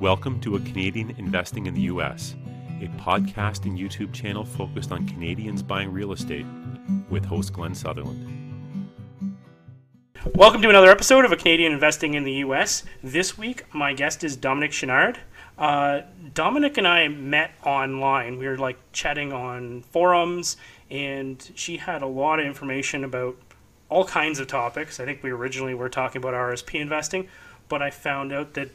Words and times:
Welcome 0.00 0.40
to 0.40 0.56
A 0.56 0.60
Canadian 0.60 1.14
Investing 1.18 1.66
in 1.66 1.74
the 1.74 1.82
U.S., 1.82 2.34
a 2.80 2.86
podcast 3.02 3.66
and 3.66 3.78
YouTube 3.78 4.14
channel 4.14 4.46
focused 4.46 4.92
on 4.92 5.06
Canadians 5.06 5.62
buying 5.62 5.92
real 5.92 6.12
estate 6.12 6.46
with 7.10 7.22
host 7.22 7.52
Glenn 7.52 7.74
Sutherland. 7.74 8.88
Welcome 10.34 10.62
to 10.62 10.70
another 10.70 10.90
episode 10.90 11.26
of 11.26 11.32
A 11.32 11.36
Canadian 11.36 11.72
Investing 11.72 12.14
in 12.14 12.24
the 12.24 12.32
U.S. 12.32 12.84
This 13.02 13.36
week, 13.36 13.64
my 13.74 13.92
guest 13.92 14.24
is 14.24 14.36
Dominique 14.36 14.70
Chenard. 14.70 15.18
Uh, 15.58 16.00
Dominique 16.32 16.78
and 16.78 16.88
I 16.88 17.08
met 17.08 17.50
online. 17.62 18.38
We 18.38 18.48
were 18.48 18.56
like 18.56 18.78
chatting 18.92 19.34
on 19.34 19.82
forums, 19.82 20.56
and 20.90 21.50
she 21.54 21.76
had 21.76 22.00
a 22.00 22.06
lot 22.06 22.40
of 22.40 22.46
information 22.46 23.04
about 23.04 23.36
all 23.90 24.06
kinds 24.06 24.40
of 24.40 24.46
topics. 24.46 24.98
I 24.98 25.04
think 25.04 25.22
we 25.22 25.30
originally 25.30 25.74
were 25.74 25.90
talking 25.90 26.22
about 26.22 26.32
RSP 26.32 26.80
investing, 26.80 27.28
but 27.68 27.82
I 27.82 27.90
found 27.90 28.32
out 28.32 28.54
that 28.54 28.70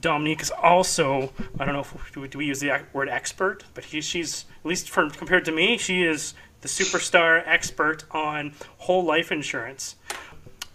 Dominique 0.00 0.40
is 0.40 0.50
also 0.50 1.32
I 1.58 1.64
don't 1.64 1.74
know 1.74 1.80
if 1.80 2.12
do 2.12 2.38
we 2.38 2.46
use 2.46 2.60
the 2.60 2.72
word 2.92 3.08
expert, 3.08 3.64
but 3.74 3.84
he, 3.84 4.00
she's 4.00 4.46
at 4.64 4.66
least 4.66 4.92
compared 4.92 5.44
to 5.46 5.52
me, 5.52 5.76
she 5.78 6.02
is 6.02 6.34
the 6.60 6.68
superstar 6.68 7.42
expert 7.46 8.04
on 8.10 8.52
whole 8.78 9.04
life 9.04 9.32
insurance. 9.32 9.96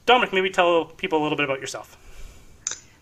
Dominique, 0.06 0.34
maybe 0.34 0.50
tell 0.50 0.86
people 0.86 1.22
a 1.22 1.24
little 1.24 1.38
bit 1.38 1.46
about 1.46 1.60
yourself. 1.60 1.98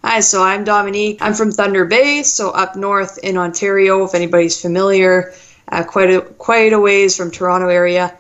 Hi, 0.04 0.20
so 0.20 0.44
I'm 0.44 0.64
Dominique. 0.64 1.20
I'm 1.22 1.34
from 1.34 1.52
Thunder 1.52 1.86
Bay, 1.86 2.24
so 2.24 2.52
up 2.52 2.76
north 2.76 3.18
in 3.20 3.38
Ontario, 3.38 4.04
if 4.04 4.14
anybody's 4.14 4.62
familiar, 4.62 5.34
uh, 5.70 5.84
quite 5.84 6.10
a 6.10 6.22
quite 6.22 6.74
a 6.74 6.80
ways 6.80 7.16
from 7.16 7.32
Toronto 7.32 7.70
area. 7.70 8.18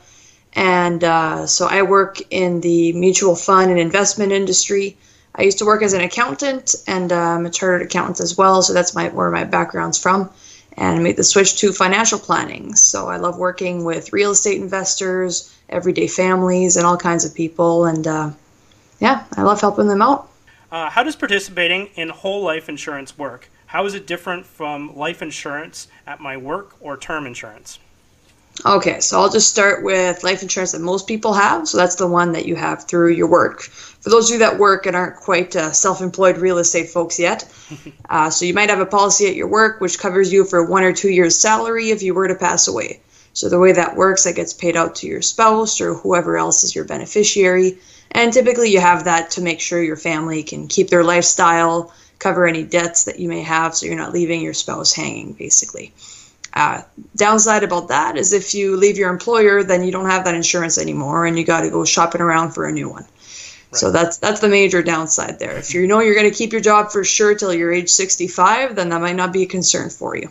And 0.53 1.03
uh, 1.03 1.45
so 1.45 1.67
I 1.67 1.81
work 1.81 2.21
in 2.29 2.61
the 2.61 2.93
mutual 2.93 3.35
fund 3.35 3.69
and 3.69 3.79
investment 3.79 4.31
industry. 4.31 4.97
I 5.35 5.43
used 5.43 5.57
to 5.59 5.65
work 5.65 5.81
as 5.81 5.93
an 5.93 6.01
accountant 6.01 6.75
and 6.87 7.11
uh, 7.11 7.15
I'm 7.15 7.45
a 7.45 7.49
chartered 7.49 7.81
accountant 7.87 8.19
as 8.19 8.37
well, 8.37 8.61
so 8.61 8.73
that's 8.73 8.93
my 8.93 9.09
where 9.09 9.31
my 9.31 9.43
background's 9.43 9.97
from. 9.97 10.29
And 10.75 10.99
I 10.99 11.01
made 11.01 11.17
the 11.17 11.23
switch 11.23 11.57
to 11.57 11.71
financial 11.71 12.19
planning. 12.19 12.75
So 12.75 13.07
I 13.07 13.17
love 13.17 13.37
working 13.37 13.83
with 13.83 14.13
real 14.13 14.31
estate 14.31 14.59
investors, 14.59 15.55
everyday 15.69 16.07
families, 16.07 16.77
and 16.77 16.85
all 16.85 16.97
kinds 16.97 17.25
of 17.25 17.33
people. 17.33 17.85
And 17.85 18.07
uh, 18.07 18.31
yeah, 18.99 19.25
I 19.37 19.43
love 19.43 19.61
helping 19.61 19.87
them 19.87 20.01
out. 20.01 20.29
Uh, 20.71 20.89
how 20.89 21.03
does 21.03 21.15
participating 21.15 21.87
in 21.95 22.09
whole 22.09 22.41
life 22.41 22.67
insurance 22.67 23.17
work? 23.17 23.49
How 23.67 23.85
is 23.85 23.93
it 23.93 24.07
different 24.07 24.45
from 24.45 24.95
life 24.95 25.21
insurance 25.21 25.87
at 26.05 26.19
my 26.19 26.37
work 26.37 26.75
or 26.79 26.97
term 26.97 27.25
insurance? 27.27 27.79
Okay, 28.65 28.99
so 28.99 29.19
I'll 29.19 29.31
just 29.31 29.49
start 29.49 29.83
with 29.83 30.23
life 30.23 30.43
insurance 30.43 30.73
that 30.73 30.81
most 30.81 31.07
people 31.07 31.33
have. 31.33 31.67
So 31.67 31.77
that's 31.77 31.95
the 31.95 32.07
one 32.07 32.33
that 32.33 32.45
you 32.45 32.55
have 32.55 32.83
through 32.83 33.09
your 33.09 33.27
work. 33.27 33.63
For 33.63 34.09
those 34.09 34.29
of 34.29 34.33
you 34.33 34.39
that 34.39 34.59
work 34.59 34.85
and 34.85 34.95
aren't 34.95 35.15
quite 35.15 35.55
uh, 35.55 35.71
self 35.71 36.01
employed 36.01 36.37
real 36.37 36.59
estate 36.59 36.89
folks 36.89 37.19
yet, 37.19 37.51
uh, 38.09 38.29
so 38.29 38.45
you 38.45 38.53
might 38.53 38.69
have 38.69 38.79
a 38.79 38.85
policy 38.85 39.27
at 39.27 39.35
your 39.35 39.47
work 39.47 39.81
which 39.81 39.99
covers 39.99 40.31
you 40.31 40.45
for 40.45 40.63
one 40.63 40.83
or 40.83 40.93
two 40.93 41.09
years' 41.09 41.37
salary 41.37 41.89
if 41.89 42.03
you 42.03 42.13
were 42.13 42.27
to 42.27 42.35
pass 42.35 42.67
away. 42.67 43.01
So 43.33 43.49
the 43.49 43.59
way 43.59 43.71
that 43.71 43.95
works, 43.95 44.25
that 44.25 44.35
gets 44.35 44.53
paid 44.53 44.77
out 44.77 44.95
to 44.97 45.07
your 45.07 45.23
spouse 45.23 45.81
or 45.81 45.95
whoever 45.95 46.37
else 46.37 46.63
is 46.63 46.75
your 46.75 46.85
beneficiary. 46.85 47.79
And 48.11 48.31
typically 48.31 48.71
you 48.71 48.79
have 48.79 49.05
that 49.05 49.31
to 49.31 49.41
make 49.41 49.59
sure 49.59 49.81
your 49.81 49.97
family 49.97 50.43
can 50.43 50.67
keep 50.67 50.89
their 50.89 51.03
lifestyle, 51.03 51.91
cover 52.19 52.45
any 52.45 52.63
debts 52.63 53.05
that 53.05 53.19
you 53.19 53.27
may 53.27 53.41
have, 53.41 53.75
so 53.75 53.87
you're 53.87 53.95
not 53.95 54.13
leaving 54.13 54.41
your 54.41 54.53
spouse 54.53 54.93
hanging, 54.93 55.33
basically. 55.33 55.91
Uh, 56.53 56.83
downside 57.15 57.63
about 57.63 57.87
that 57.87 58.15
is 58.15 58.31
if 58.31 58.53
you 58.53 58.77
leave 58.77 58.97
your 58.97 59.09
employer, 59.09 59.63
then 59.63 59.83
you 59.83 59.91
don't 59.91 60.09
have 60.09 60.25
that 60.25 60.35
insurance 60.35 60.77
anymore, 60.77 61.25
and 61.25 61.37
you 61.37 61.43
got 61.43 61.61
to 61.61 61.69
go 61.69 61.83
shopping 61.83 62.21
around 62.21 62.51
for 62.51 62.67
a 62.67 62.71
new 62.71 62.89
one. 62.89 63.03
Right. 63.03 63.79
So 63.79 63.91
that's 63.91 64.17
that's 64.17 64.39
the 64.39 64.49
major 64.49 64.83
downside 64.83 65.39
there. 65.39 65.57
If 65.57 65.73
you 65.73 65.87
know 65.87 65.99
you're 65.99 66.13
going 66.13 66.29
to 66.29 66.37
keep 66.37 66.51
your 66.51 66.61
job 66.61 66.91
for 66.91 67.03
sure 67.03 67.33
till 67.33 67.53
you're 67.53 67.73
age 67.73 67.89
65, 67.89 68.75
then 68.75 68.89
that 68.89 69.01
might 69.01 69.15
not 69.15 69.33
be 69.33 69.43
a 69.43 69.47
concern 69.47 69.89
for 69.89 70.15
you. 70.15 70.29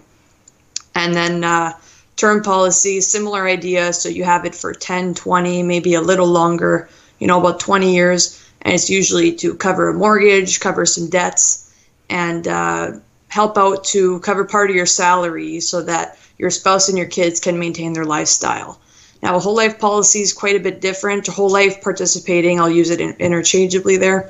And 0.95 1.13
then 1.13 1.43
uh, 1.43 1.73
term 2.17 2.43
policy, 2.43 3.01
similar 3.01 3.49
idea. 3.49 3.93
So 3.93 4.09
you 4.09 4.23
have 4.23 4.45
it 4.45 4.55
for 4.55 4.73
10, 4.73 5.15
20, 5.15 5.65
maybe 5.65 5.95
a 5.95 6.01
little 6.01 6.29
longer. 6.29 6.89
You 7.19 7.27
know, 7.27 7.41
about 7.41 7.61
20 7.61 7.95
years, 7.95 8.45
and 8.63 8.75
it's 8.75 8.91
usually 8.91 9.35
to 9.37 9.55
cover 9.55 9.89
a 9.89 9.95
mortgage, 9.95 10.59
cover 10.59 10.87
some 10.87 11.09
debts, 11.09 11.73
and 12.11 12.47
uh, 12.49 12.93
help 13.33 13.57
out 13.57 13.83
to 13.83 14.21
cover 14.21 14.45
part 14.45 14.69
of 14.69 14.77
your 14.77 14.85
salary 14.85 15.59
so 15.59 15.81
that 15.81 16.19
your 16.37 16.51
spouse 16.51 16.91
and 16.91 16.99
your 16.99 17.07
kids 17.07 17.41
can 17.41 17.59
maintain 17.59 17.95
their 17.95 18.05
lifestyle. 18.05 18.79
Now, 19.23 19.37
a 19.37 19.39
whole 19.39 19.57
life 19.57 19.79
policy 19.79 20.21
is 20.21 20.35
quite 20.35 20.55
a 20.55 20.61
bit 20.61 20.83
different. 20.83 21.27
Whole 21.29 21.49
life 21.49 21.81
participating, 21.81 22.61
I'll 22.61 22.69
use 22.69 22.91
it 22.91 23.01
in, 23.01 23.13
interchangeably 23.13 23.97
there. 23.97 24.29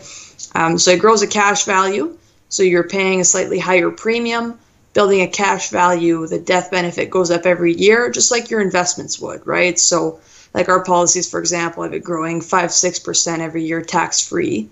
Um, 0.54 0.78
so 0.78 0.92
it 0.92 1.00
grows 1.00 1.20
a 1.20 1.26
cash 1.26 1.64
value. 1.64 2.16
So 2.48 2.62
you're 2.62 2.88
paying 2.88 3.20
a 3.20 3.24
slightly 3.24 3.58
higher 3.58 3.90
premium, 3.90 4.56
building 4.92 5.22
a 5.22 5.26
cash 5.26 5.70
value. 5.70 6.24
The 6.28 6.38
death 6.38 6.70
benefit 6.70 7.10
goes 7.10 7.32
up 7.32 7.44
every 7.44 7.74
year, 7.74 8.08
just 8.08 8.30
like 8.30 8.50
your 8.50 8.60
investments 8.60 9.18
would, 9.18 9.44
right? 9.44 9.76
So, 9.80 10.20
like 10.54 10.68
our 10.68 10.84
policies, 10.84 11.28
for 11.28 11.40
example, 11.40 11.82
have 11.82 11.92
it 11.92 12.04
growing 12.04 12.40
5 12.40 12.70
6% 12.70 13.38
every 13.40 13.64
year 13.64 13.82
tax 13.82 14.20
free. 14.20 14.68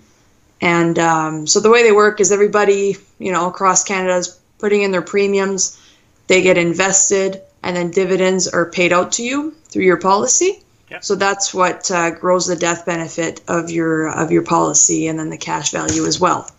And 0.60 0.98
um, 0.98 1.46
so 1.46 1.60
the 1.60 1.70
way 1.70 1.82
they 1.82 1.92
work 1.92 2.20
is 2.20 2.32
everybody, 2.32 2.96
you 3.18 3.32
know, 3.32 3.48
across 3.48 3.82
Canada 3.84 4.16
is 4.16 4.38
putting 4.58 4.82
in 4.82 4.90
their 4.90 5.02
premiums. 5.02 5.80
They 6.26 6.42
get 6.42 6.58
invested, 6.58 7.40
and 7.62 7.76
then 7.76 7.90
dividends 7.90 8.46
are 8.46 8.70
paid 8.70 8.92
out 8.92 9.12
to 9.12 9.22
you 9.22 9.52
through 9.64 9.84
your 9.84 9.96
policy. 9.96 10.62
Yep. 10.90 11.04
So 11.04 11.14
that's 11.14 11.54
what 11.54 11.90
uh, 11.90 12.10
grows 12.10 12.46
the 12.46 12.56
death 12.56 12.84
benefit 12.84 13.40
of 13.48 13.70
your 13.70 14.08
of 14.08 14.32
your 14.32 14.42
policy, 14.42 15.06
and 15.06 15.18
then 15.18 15.30
the 15.30 15.38
cash 15.38 15.70
value 15.70 16.04
as 16.04 16.20
well. 16.20 16.50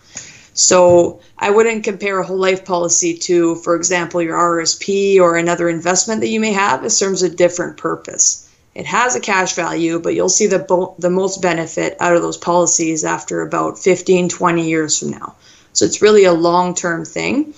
So 0.53 1.21
I 1.37 1.49
wouldn't 1.49 1.83
compare 1.83 2.19
a 2.19 2.25
whole 2.25 2.37
life 2.37 2.65
policy 2.65 3.17
to, 3.19 3.55
for 3.55 3.75
example, 3.75 4.21
your 4.21 4.37
RSP 4.37 5.19
or 5.19 5.37
another 5.37 5.69
investment 5.69 6.21
that 6.21 6.27
you 6.27 6.39
may 6.39 6.51
have. 6.53 6.83
It 6.83 6.89
serves 6.89 7.23
a 7.23 7.29
different 7.29 7.77
purpose. 7.77 8.49
It 8.73 8.85
has 8.85 9.15
a 9.15 9.19
cash 9.19 9.55
value, 9.55 9.99
but 9.99 10.15
you'll 10.15 10.29
see 10.29 10.47
the, 10.47 10.59
bo- 10.59 10.95
the 10.97 11.09
most 11.09 11.41
benefit 11.41 11.97
out 11.99 12.15
of 12.15 12.21
those 12.21 12.37
policies 12.37 13.03
after 13.03 13.41
about 13.41 13.77
15, 13.77 14.29
20 14.29 14.69
years 14.69 14.99
from 14.99 15.11
now. 15.11 15.35
So 15.73 15.85
it's 15.85 16.01
really 16.01 16.23
a 16.23 16.33
long 16.33 16.73
term 16.73 17.03
thing. 17.05 17.53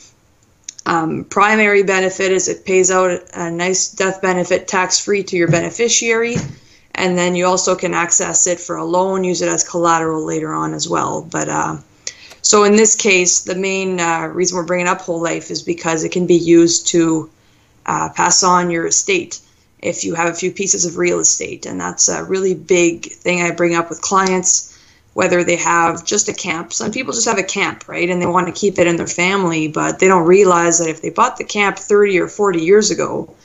Um, 0.86 1.24
primary 1.24 1.84
benefit 1.84 2.32
is 2.32 2.48
it 2.48 2.66
pays 2.66 2.92
out 2.92 3.22
a 3.34 3.50
nice 3.50 3.90
death 3.90 4.22
benefit 4.22 4.68
tax 4.68 5.00
free 5.00 5.24
to 5.24 5.38
your 5.38 5.48
beneficiary. 5.48 6.36
And 6.96 7.18
then 7.18 7.36
you 7.36 7.46
also 7.46 7.76
can 7.76 7.94
access 7.94 8.46
it 8.48 8.60
for 8.60 8.76
a 8.76 8.86
loan, 8.86 9.24
use 9.24 9.42
it 9.42 9.50
as 9.50 9.68
collateral 9.68 10.26
later 10.26 10.54
on 10.54 10.74
as 10.74 10.88
well. 10.88 11.22
But 11.22 11.50
uh, 11.50 11.78
so 12.42 12.66
in 12.66 12.76
this 12.76 12.96
case, 12.96 13.42
the 13.42 13.56
main 13.56 14.00
uh, 14.00 14.28
reason 14.28 14.58
we're 14.58 14.66
bringing 14.66 14.88
up 14.88 15.02
whole 15.02 15.22
life 15.22 15.50
is 15.50 15.62
because 15.62 16.04
it 16.04 16.12
can 16.12 16.28
be 16.28 16.36
used 16.36 16.88
to 16.88 17.30
uh, 17.86 18.10
pass 18.10 18.44
on 18.44 18.70
your 18.70 18.86
estate 18.88 19.40
if 19.84 20.06
you 20.06 20.16
have 20.16 20.30
a 20.30 20.36
few 20.36 20.50
pieces 20.50 20.86
of 20.86 20.98
real 20.98 21.20
estate. 21.20 21.66
And 21.66 21.80
that's 21.80 22.08
a 22.08 22.24
really 22.24 22.56
big 22.56 23.12
thing 23.12 23.42
I 23.42 23.52
bring 23.52 23.76
up 23.76 23.90
with 23.90 24.02
clients, 24.02 24.80
whether 25.14 25.44
they 25.44 25.58
have 25.58 26.06
just 26.06 26.30
a 26.30 26.34
camp. 26.34 26.72
Some 26.72 26.92
people 26.92 27.14
just 27.14 27.28
have 27.28 27.38
a 27.38 27.44
camp, 27.44 27.90
right? 27.90 28.10
And 28.10 28.22
they 28.22 28.26
want 28.26 28.48
to 28.48 28.54
keep 28.60 28.80
it 28.80 28.88
in 28.88 28.96
their 28.96 29.08
family, 29.08 29.68
but 29.68 30.00
they 30.00 30.08
don't 30.08 30.26
realize 30.26 30.80
that 30.80 30.90
if 30.90 31.02
they 31.02 31.10
bought 31.10 31.38
the 31.38 31.44
camp 31.44 31.78
30 31.78 32.18
or 32.22 32.30
40 32.30 32.62
years 32.62 32.92
ago, 32.92 33.36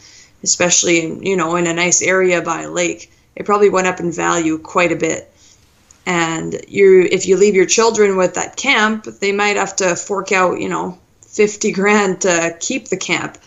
especially 0.44 1.04
in, 1.04 1.22
you 1.24 1.36
know, 1.36 1.56
in 1.56 1.66
a 1.66 1.74
nice 1.74 2.02
area 2.02 2.40
by 2.40 2.62
a 2.62 2.70
lake, 2.70 3.10
it 3.34 3.44
probably 3.44 3.68
went 3.68 3.88
up 3.88 3.98
in 3.98 4.12
value 4.12 4.58
quite 4.58 4.92
a 4.92 4.96
bit. 4.96 5.32
And 6.06 6.54
you 6.68 7.02
if 7.02 7.26
you 7.26 7.36
leave 7.36 7.56
your 7.56 7.66
children 7.66 8.16
with 8.16 8.34
that 8.34 8.56
camp, 8.56 9.04
they 9.04 9.32
might 9.32 9.56
have 9.56 9.74
to 9.76 9.96
fork 9.96 10.30
out, 10.30 10.60
you 10.60 10.68
know, 10.68 10.98
50 11.22 11.72
grand 11.72 12.20
to 12.22 12.56
keep 12.60 12.88
the 12.88 12.96
camp 12.96 13.38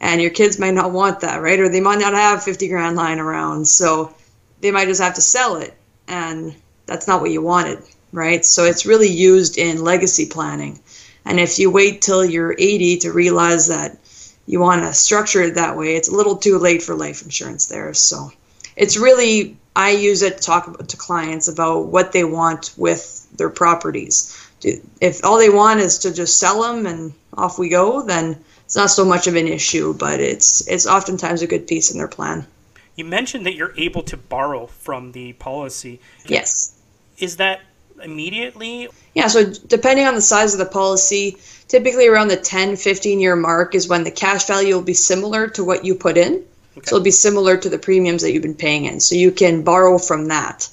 and 0.00 0.20
your 0.20 0.30
kids 0.30 0.58
might 0.58 0.74
not 0.74 0.92
want 0.92 1.20
that, 1.20 1.42
right? 1.42 1.60
Or 1.60 1.68
they 1.68 1.80
might 1.80 1.98
not 1.98 2.14
have 2.14 2.42
50 2.42 2.68
grand 2.68 2.96
lying 2.96 3.20
around. 3.20 3.66
So 3.68 4.14
they 4.60 4.70
might 4.70 4.88
just 4.88 5.02
have 5.02 5.14
to 5.14 5.20
sell 5.20 5.56
it. 5.56 5.74
And 6.08 6.54
that's 6.86 7.06
not 7.06 7.20
what 7.20 7.30
you 7.30 7.42
wanted, 7.42 7.82
right? 8.12 8.44
So 8.44 8.64
it's 8.64 8.86
really 8.86 9.08
used 9.08 9.58
in 9.58 9.84
legacy 9.84 10.26
planning. 10.26 10.80
And 11.24 11.38
if 11.38 11.58
you 11.58 11.70
wait 11.70 12.02
till 12.02 12.24
you're 12.24 12.56
80 12.58 12.98
to 12.98 13.12
realize 13.12 13.68
that 13.68 13.98
you 14.46 14.58
want 14.58 14.82
to 14.82 14.92
structure 14.94 15.42
it 15.42 15.54
that 15.54 15.76
way, 15.76 15.96
it's 15.96 16.08
a 16.08 16.16
little 16.16 16.36
too 16.36 16.58
late 16.58 16.82
for 16.82 16.94
life 16.94 17.22
insurance 17.22 17.66
there. 17.66 17.92
So 17.94 18.32
it's 18.76 18.96
really, 18.96 19.58
I 19.76 19.90
use 19.90 20.22
it 20.22 20.38
to 20.38 20.42
talk 20.42 20.86
to 20.86 20.96
clients 20.96 21.48
about 21.48 21.86
what 21.86 22.12
they 22.12 22.24
want 22.24 22.72
with 22.76 23.28
their 23.36 23.50
properties. 23.50 24.36
If 24.62 25.24
all 25.24 25.38
they 25.38 25.50
want 25.50 25.80
is 25.80 25.98
to 26.00 26.12
just 26.12 26.38
sell 26.38 26.62
them 26.62 26.86
and 26.86 27.12
off 27.34 27.58
we 27.58 27.68
go, 27.68 28.02
then 28.02 28.42
it's 28.70 28.76
not 28.76 28.88
so 28.88 29.04
much 29.04 29.26
of 29.26 29.34
an 29.34 29.48
issue, 29.48 29.92
but 29.94 30.20
it's 30.20 30.64
it's 30.68 30.86
oftentimes 30.86 31.42
a 31.42 31.48
good 31.48 31.66
piece 31.66 31.90
in 31.90 31.98
their 31.98 32.06
plan. 32.06 32.46
You 32.94 33.04
mentioned 33.04 33.44
that 33.46 33.56
you're 33.56 33.74
able 33.76 34.04
to 34.04 34.16
borrow 34.16 34.66
from 34.68 35.10
the 35.10 35.32
policy. 35.32 35.98
Yes. 36.26 36.78
Is 37.18 37.38
that 37.38 37.62
immediately? 38.00 38.88
Yeah, 39.12 39.26
so 39.26 39.52
depending 39.66 40.06
on 40.06 40.14
the 40.14 40.22
size 40.22 40.52
of 40.54 40.60
the 40.60 40.66
policy, 40.66 41.38
typically 41.66 42.06
around 42.06 42.28
the 42.28 42.36
10, 42.36 42.76
15 42.76 43.18
year 43.18 43.34
mark 43.34 43.74
is 43.74 43.88
when 43.88 44.04
the 44.04 44.12
cash 44.12 44.46
value 44.46 44.76
will 44.76 44.82
be 44.82 44.94
similar 44.94 45.48
to 45.48 45.64
what 45.64 45.84
you 45.84 45.96
put 45.96 46.16
in. 46.16 46.34
Okay. 46.76 46.86
So 46.86 46.94
it'll 46.94 47.02
be 47.02 47.10
similar 47.10 47.56
to 47.56 47.68
the 47.68 47.78
premiums 47.78 48.22
that 48.22 48.30
you've 48.30 48.44
been 48.44 48.54
paying 48.54 48.84
in. 48.84 49.00
So 49.00 49.16
you 49.16 49.32
can 49.32 49.64
borrow 49.64 49.98
from 49.98 50.28
that. 50.28 50.68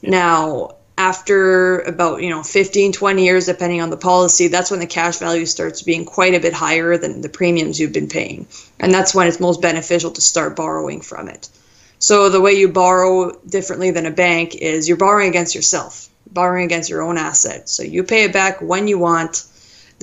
Yeah. 0.00 0.10
Now, 0.12 0.76
after 0.96 1.80
about 1.80 2.22
you 2.22 2.30
know 2.30 2.42
15 2.42 2.92
20 2.92 3.24
years 3.24 3.46
depending 3.46 3.80
on 3.80 3.90
the 3.90 3.96
policy 3.96 4.46
that's 4.46 4.70
when 4.70 4.78
the 4.78 4.86
cash 4.86 5.18
value 5.18 5.44
starts 5.44 5.82
being 5.82 6.04
quite 6.04 6.34
a 6.34 6.40
bit 6.40 6.52
higher 6.52 6.96
than 6.96 7.20
the 7.20 7.28
premiums 7.28 7.80
you've 7.80 7.92
been 7.92 8.08
paying. 8.08 8.46
And 8.78 8.92
that's 8.92 9.14
when 9.14 9.26
it's 9.26 9.40
most 9.40 9.60
beneficial 9.60 10.12
to 10.12 10.20
start 10.20 10.56
borrowing 10.56 11.00
from 11.00 11.28
it. 11.28 11.48
So 11.98 12.28
the 12.28 12.40
way 12.40 12.52
you 12.52 12.68
borrow 12.68 13.32
differently 13.46 13.90
than 13.90 14.06
a 14.06 14.10
bank 14.10 14.54
is 14.54 14.88
you're 14.88 14.96
borrowing 14.96 15.28
against 15.28 15.54
yourself 15.54 16.08
borrowing 16.30 16.64
against 16.64 16.90
your 16.90 17.02
own 17.02 17.16
asset 17.16 17.68
so 17.68 17.82
you 17.82 18.02
pay 18.02 18.24
it 18.24 18.32
back 18.32 18.60
when 18.60 18.88
you 18.88 18.98
want 18.98 19.44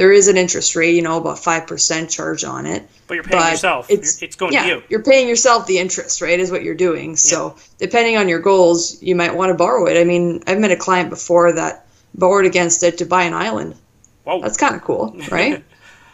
there 0.02 0.12
is 0.12 0.28
an 0.28 0.36
interest 0.36 0.76
rate, 0.76 0.96
you 0.96 1.04
know, 1.04 1.18
about 1.18 1.38
five 1.38 1.68
percent 1.68 2.10
charge 2.10 2.44
on 2.44 2.66
it. 2.66 2.90
But 3.06 3.14
you're 3.14 3.24
paying 3.24 3.52
yourself. 3.52 3.86
It's, 3.88 4.20
it's 4.24 4.36
going 4.36 4.52
yeah, 4.52 4.64
to 4.64 4.68
you. 4.68 4.84
You're 4.90 5.04
paying 5.04 5.30
yourself 5.30 5.68
the 5.68 5.78
interest, 5.78 6.24
right? 6.24 6.40
Is 6.40 6.50
what 6.50 6.64
you're 6.64 6.74
doing. 6.74 7.16
So 7.16 7.56
depending 7.78 8.18
on 8.18 8.28
your 8.28 8.40
goals, 8.40 9.00
you 9.04 9.16
might 9.16 9.36
want 9.36 9.52
to 9.52 9.54
borrow 9.54 9.86
it. 9.86 10.02
I 10.02 10.04
mean, 10.04 10.42
I've 10.48 10.58
met 10.58 10.72
a 10.72 10.76
client 10.76 11.12
before 11.12 11.54
that 11.54 11.86
borrowed 12.16 12.48
against 12.48 12.82
it 12.82 12.98
to 12.98 13.06
buy 13.06 13.26
an 13.26 13.36
island. 13.36 13.76
Whoa. 14.24 14.42
That's 14.42 14.58
kind 14.58 14.74
of 14.74 14.82
cool, 14.82 15.16
right? 15.30 15.64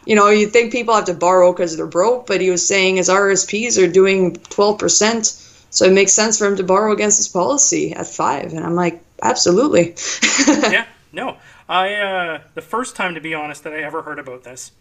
you 0.06 0.16
know, 0.16 0.31
you 0.31 0.48
think 0.48 0.74
people 0.74 0.94
have 0.94 1.06
to 1.06 1.13
borrow 1.13 1.54
because 1.54 1.78
they're 1.78 1.88
broke, 1.88 2.28
but 2.28 2.42
he 2.42 2.50
was 2.50 2.68
saying 2.68 2.98
his 2.98 3.07
RSPs 3.07 3.81
are 3.81 3.90
doing 3.90 4.36
twelve 4.50 4.80
percent, 4.80 5.28
so 5.69 5.86
it 5.86 5.94
makes 5.94 6.12
sense 6.12 6.38
for 6.38 6.45
him 6.45 6.57
to 6.57 6.63
borrow 6.63 6.92
against 6.92 7.19
his 7.19 7.30
policy 7.30 7.94
at 7.94 8.07
five. 8.07 8.51
And 8.51 8.66
I'm 8.66 8.75
like, 8.75 9.01
absolutely. 9.24 9.95
yeah. 10.48 10.86
No. 11.13 11.38
I 11.69 11.96
uh, 11.96 12.42
the 12.54 12.62
first 12.62 12.96
time, 12.96 13.14
to 13.16 13.22
be 13.22 13.34
honest, 13.34 13.64
that 13.64 13.74
I 13.74 13.80
ever 13.80 14.04
heard 14.04 14.19
about 14.19 14.44
this, 14.44 14.72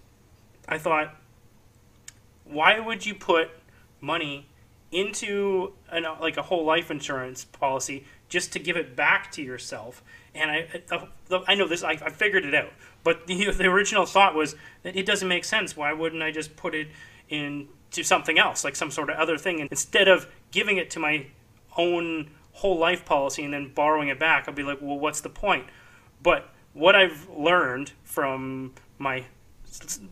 I 0.69 0.79
thought, 0.79 1.15
why 2.44 2.79
would 2.79 3.05
you 3.05 3.15
put 3.15 3.50
money 4.00 4.49
into 4.93 5.73
an, 5.91 6.06
like 6.21 6.37
a 6.37 6.43
whole 6.43 6.65
life 6.65 6.91
insurance 6.91 7.44
policy 7.44 8.05
just 8.29 8.53
to 8.53 8.59
give 8.59 8.77
it 8.77 8.94
back 8.94 9.33
to 9.33 9.43
yourself? 9.43 10.03
And 10.35 10.50
I, 10.50 10.83
I, 10.91 11.43
I 11.49 11.55
know 11.55 11.67
this, 11.67 11.83
I, 11.83 11.93
I 11.93 12.11
figured 12.11 12.44
it 12.44 12.55
out. 12.55 12.73
But 13.03 13.27
the, 13.27 13.50
the 13.50 13.67
original 13.67 14.06
thought 14.06 14.35
was 14.35 14.55
that 14.83 14.97
it 14.97 15.06
doesn't 15.06 15.29
make 15.29 15.44
sense. 15.44 15.77
Why 15.77 15.93
wouldn't 15.93 16.23
I 16.23 16.31
just 16.31 16.56
put 16.56 16.75
it 16.75 16.88
into 17.29 18.05
something 18.05 18.38
else, 18.38 18.62
like 18.62 18.77
some 18.77 18.93
sort 18.93 19.11
of 19.11 19.17
other 19.17 19.37
thing, 19.37 19.61
and 19.61 19.69
instead 19.71 20.06
of 20.06 20.29
giving 20.53 20.77
it 20.77 20.91
to 20.91 21.00
my 21.00 21.27
own 21.77 22.31
whole 22.53 22.79
life 22.79 23.05
policy 23.05 23.44
and 23.44 23.53
then 23.53 23.73
borrowing 23.75 24.09
it 24.09 24.21
back, 24.21 24.44
I'll 24.47 24.55
be 24.55 24.62
like, 24.62 24.79
well, 24.81 24.99
what's 24.99 25.21
the 25.21 25.29
point? 25.29 25.67
But 26.23 26.49
what 26.76 26.94
I've 26.94 27.28
learned 27.31 27.93
from 28.05 28.75
my 28.99 29.25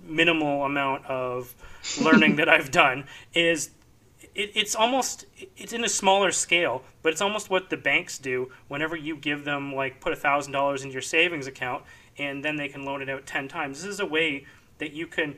minimal 0.02 0.64
amount 0.64 1.04
of 1.06 1.54
learning 2.02 2.36
that 2.36 2.48
I've 2.48 2.70
done 2.70 3.04
is 3.34 3.70
it, 4.34 4.50
it's 4.54 4.74
almost 4.74 5.26
it's 5.56 5.72
in 5.72 5.84
a 5.84 5.88
smaller 5.88 6.32
scale, 6.32 6.82
but 7.02 7.12
it's 7.12 7.20
almost 7.20 7.50
what 7.50 7.70
the 7.70 7.76
banks 7.76 8.18
do 8.18 8.50
whenever 8.68 8.96
you 8.96 9.16
give 9.16 9.44
them 9.44 9.74
like 9.74 10.00
put 10.00 10.12
a 10.12 10.16
thousand 10.16 10.52
dollars 10.52 10.82
into 10.82 10.94
your 10.94 11.02
savings 11.02 11.46
account 11.46 11.84
and 12.18 12.44
then 12.44 12.56
they 12.56 12.68
can 12.68 12.84
loan 12.84 13.02
it 13.02 13.10
out 13.10 13.26
ten 13.26 13.46
times. 13.46 13.82
This 13.82 13.90
is 13.90 14.00
a 14.00 14.06
way 14.06 14.46
that 14.78 14.92
you 14.92 15.06
can 15.06 15.36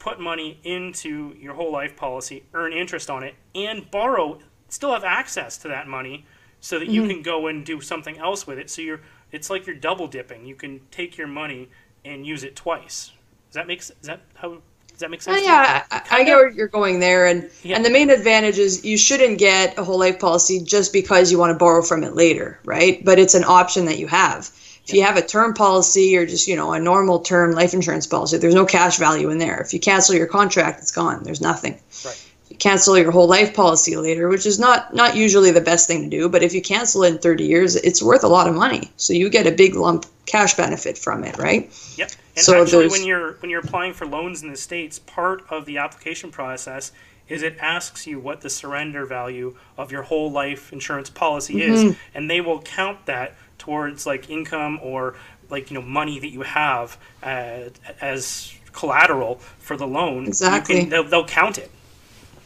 put 0.00 0.20
money 0.20 0.58
into 0.64 1.34
your 1.38 1.54
whole 1.54 1.72
life 1.72 1.96
policy, 1.96 2.42
earn 2.54 2.72
interest 2.72 3.08
on 3.08 3.22
it, 3.22 3.36
and 3.54 3.88
borrow, 3.90 4.38
still 4.68 4.92
have 4.92 5.04
access 5.04 5.56
to 5.58 5.68
that 5.68 5.86
money 5.86 6.26
so 6.60 6.78
that 6.78 6.86
mm-hmm. 6.86 6.94
you 6.94 7.08
can 7.08 7.22
go 7.22 7.46
and 7.46 7.64
do 7.64 7.80
something 7.80 8.18
else 8.18 8.46
with 8.46 8.58
it. 8.58 8.68
So 8.68 8.82
you're 8.82 9.00
it's 9.36 9.50
like 9.50 9.66
you're 9.66 9.76
double 9.76 10.08
dipping. 10.08 10.46
You 10.46 10.54
can 10.54 10.80
take 10.90 11.18
your 11.18 11.26
money 11.26 11.68
and 12.04 12.26
use 12.26 12.42
it 12.42 12.56
twice. 12.56 13.12
Does 13.48 13.54
that 13.54 13.66
make 13.66 13.80
is 13.80 13.92
that 14.02 14.20
how 14.34 14.58
does 14.88 15.00
that 15.00 15.10
make 15.10 15.20
sense? 15.20 15.42
Uh, 15.42 15.44
yeah, 15.44 15.84
I, 15.90 16.02
I 16.10 16.24
get 16.24 16.36
where 16.36 16.50
you're 16.50 16.68
going 16.68 17.00
there, 17.00 17.26
and 17.26 17.50
yeah. 17.62 17.76
and 17.76 17.84
the 17.84 17.90
main 17.90 18.08
advantage 18.08 18.58
is 18.58 18.84
you 18.84 18.96
shouldn't 18.96 19.38
get 19.38 19.78
a 19.78 19.84
whole 19.84 19.98
life 19.98 20.18
policy 20.18 20.62
just 20.62 20.92
because 20.92 21.30
you 21.30 21.38
want 21.38 21.52
to 21.52 21.58
borrow 21.58 21.82
from 21.82 22.02
it 22.02 22.14
later, 22.14 22.58
right? 22.64 23.04
But 23.04 23.18
it's 23.18 23.34
an 23.34 23.44
option 23.44 23.84
that 23.84 23.98
you 23.98 24.06
have. 24.06 24.50
If 24.84 24.94
you 24.94 25.02
have 25.02 25.16
a 25.16 25.22
term 25.22 25.52
policy 25.52 26.16
or 26.16 26.24
just 26.24 26.48
you 26.48 26.56
know 26.56 26.72
a 26.72 26.80
normal 26.80 27.20
term 27.20 27.52
life 27.52 27.74
insurance 27.74 28.06
policy, 28.06 28.38
there's 28.38 28.54
no 28.54 28.64
cash 28.64 28.96
value 28.96 29.28
in 29.28 29.36
there. 29.36 29.60
If 29.60 29.74
you 29.74 29.80
cancel 29.80 30.14
your 30.14 30.28
contract, 30.28 30.80
it's 30.80 30.92
gone. 30.92 31.24
There's 31.24 31.42
nothing. 31.42 31.78
Right 32.04 32.25
cancel 32.58 32.98
your 32.98 33.10
whole 33.10 33.28
life 33.28 33.54
policy 33.54 33.96
later, 33.96 34.28
which 34.28 34.46
is 34.46 34.58
not 34.58 34.94
not 34.94 35.16
usually 35.16 35.50
the 35.50 35.60
best 35.60 35.86
thing 35.86 36.02
to 36.02 36.16
do. 36.16 36.28
But 36.28 36.42
if 36.42 36.54
you 36.54 36.62
cancel 36.62 37.02
it 37.04 37.14
in 37.14 37.18
30 37.18 37.44
years, 37.44 37.76
it's 37.76 38.02
worth 38.02 38.24
a 38.24 38.28
lot 38.28 38.48
of 38.48 38.54
money, 38.54 38.90
so 38.96 39.12
you 39.12 39.28
get 39.30 39.46
a 39.46 39.52
big 39.52 39.74
lump 39.74 40.06
cash 40.26 40.54
benefit 40.54 40.98
from 40.98 41.24
it, 41.24 41.38
right? 41.38 41.70
Yep. 41.96 42.10
And 42.36 42.44
so 42.44 42.62
actually, 42.62 42.88
when 42.88 43.04
you're 43.04 43.34
when 43.34 43.50
you're 43.50 43.60
applying 43.60 43.92
for 43.92 44.06
loans 44.06 44.42
in 44.42 44.50
the 44.50 44.56
states, 44.56 44.98
part 44.98 45.44
of 45.50 45.64
the 45.64 45.78
application 45.78 46.30
process 46.30 46.92
is 47.28 47.42
it 47.42 47.56
asks 47.60 48.06
you 48.06 48.20
what 48.20 48.40
the 48.40 48.50
surrender 48.50 49.04
value 49.04 49.56
of 49.76 49.90
your 49.90 50.02
whole 50.02 50.30
life 50.30 50.72
insurance 50.72 51.10
policy 51.10 51.54
mm-hmm. 51.54 51.88
is, 51.88 51.96
and 52.14 52.30
they 52.30 52.40
will 52.40 52.60
count 52.62 53.06
that 53.06 53.34
towards 53.58 54.06
like 54.06 54.30
income 54.30 54.78
or 54.82 55.16
like 55.50 55.70
you 55.70 55.74
know 55.74 55.86
money 55.86 56.18
that 56.18 56.28
you 56.28 56.42
have 56.42 56.98
uh, 57.22 57.64
as 58.00 58.52
collateral 58.72 59.36
for 59.58 59.76
the 59.76 59.86
loan. 59.86 60.26
Exactly. 60.26 60.80
Can, 60.80 60.88
they'll, 60.90 61.04
they'll 61.04 61.24
count 61.24 61.58
it. 61.58 61.70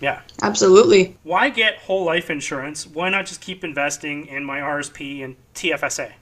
Yeah. 0.00 0.22
Absolutely. 0.42 1.16
Why 1.22 1.50
get 1.50 1.76
whole 1.78 2.04
life 2.04 2.30
insurance? 2.30 2.86
Why 2.86 3.10
not 3.10 3.26
just 3.26 3.40
keep 3.40 3.62
investing 3.62 4.26
in 4.26 4.44
my 4.44 4.60
RSP 4.60 5.22
and 5.22 5.36
TFSA? 5.54 6.12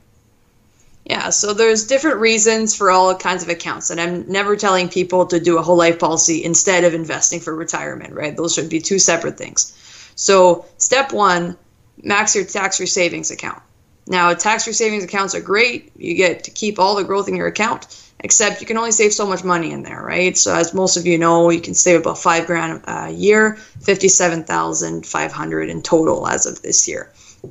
Yeah, 1.05 1.31
so 1.31 1.55
there's 1.55 1.87
different 1.87 2.19
reasons 2.19 2.77
for 2.77 2.91
all 2.91 3.15
kinds 3.17 3.43
of 3.43 3.49
accounts, 3.49 3.89
and 3.89 3.99
I'm 3.99 4.31
never 4.31 4.57
telling 4.57 4.91
people 4.91 5.25
to 5.27 5.41
do 5.41 5.57
a 5.57 5.63
whole 5.63 5.77
life 5.77 5.99
policy 5.99 6.45
instead 6.45 6.85
of 6.85 6.93
investing 6.93 7.41
for 7.41 7.55
retirement, 7.55 8.13
right? 8.13 8.37
Those 8.37 8.53
should 8.53 8.69
be 8.69 8.81
two 8.81 8.99
separate 8.99 9.39
things. 9.39 9.73
So, 10.17 10.67
step 10.77 11.13
one, 11.13 11.57
max 12.03 12.35
your 12.35 12.45
tax 12.45 12.77
free 12.77 12.87
savings 12.87 13.31
account. 13.31 13.63
Now, 14.07 14.35
tax 14.35 14.65
free 14.65 14.75
savings 14.75 15.05
accounts 15.05 15.35
are 15.35 15.41
great. 15.41 15.93
You 15.97 16.15
get 16.15 16.45
to 16.45 16.51
keep 16.51 16.79
all 16.79 16.95
the 16.95 17.05
growth 17.05 17.29
in 17.29 17.37
your 17.37 17.47
account 17.47 17.87
except 18.21 18.61
you 18.61 18.67
can 18.67 18.77
only 18.77 18.93
save 18.93 19.13
so 19.13 19.27
much 19.27 19.45
money 19.45 19.73
in 19.73 19.83
there, 19.83 20.03
right? 20.03 20.37
So 20.37 20.55
as 20.55 20.75
most 20.75 20.97
of 20.97 21.07
you 21.07 21.19
know, 21.19 21.51
you 21.51 21.61
can 21.61 21.75
save 21.75 22.01
about 22.01 22.19
five 22.19 22.47
grand 22.47 22.83
a 22.87 23.11
year, 23.11 23.57
fifty-seven 23.57 24.45
thousand 24.45 25.07
five 25.07 25.33
hundred 25.33 25.69
in 25.69 25.83
total 25.83 26.27
as 26.27 26.47
of 26.47 26.61
this 26.63 26.89
year. 26.89 27.13
Yeah. 27.45 27.51